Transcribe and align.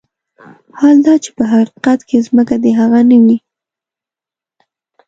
حال 0.79 0.97
دا 1.07 1.13
چې 1.23 1.29
په 1.37 1.43
حقيقت 1.51 1.99
کې 2.07 2.17
ځمکه 2.27 2.55
د 2.63 2.65
هغه 2.79 2.99
نه 3.09 3.17
وي. 3.25 3.37